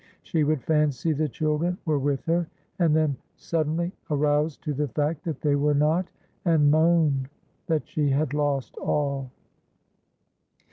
[0.23, 2.47] She would fancy the children were with her,
[2.79, 6.07] and then suddenly arouse to the fact that they were not,
[6.43, 7.27] and moan
[7.67, 9.29] that she had lost all.